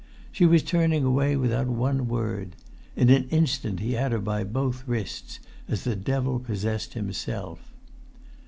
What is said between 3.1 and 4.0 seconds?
an instant he